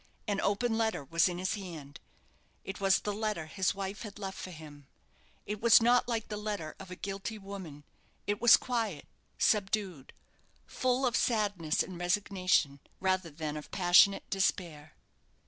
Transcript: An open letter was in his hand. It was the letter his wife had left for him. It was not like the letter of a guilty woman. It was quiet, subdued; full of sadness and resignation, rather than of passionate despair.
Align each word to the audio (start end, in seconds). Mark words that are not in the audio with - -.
An 0.27 0.41
open 0.41 0.79
letter 0.79 1.03
was 1.03 1.29
in 1.29 1.37
his 1.37 1.53
hand. 1.53 1.99
It 2.63 2.81
was 2.81 3.01
the 3.01 3.13
letter 3.13 3.45
his 3.45 3.75
wife 3.75 4.01
had 4.01 4.17
left 4.17 4.39
for 4.39 4.49
him. 4.49 4.87
It 5.45 5.61
was 5.61 5.79
not 5.79 6.07
like 6.07 6.27
the 6.27 6.37
letter 6.37 6.75
of 6.79 6.89
a 6.89 6.95
guilty 6.95 7.37
woman. 7.37 7.83
It 8.25 8.41
was 8.41 8.57
quiet, 8.57 9.05
subdued; 9.37 10.11
full 10.65 11.05
of 11.05 11.15
sadness 11.15 11.83
and 11.83 11.99
resignation, 11.99 12.79
rather 12.99 13.29
than 13.29 13.55
of 13.55 13.69
passionate 13.69 14.27
despair. 14.31 14.95